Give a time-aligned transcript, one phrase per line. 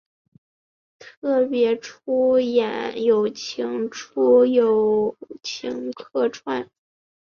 [0.99, 6.67] 特别出演友情出演友情客串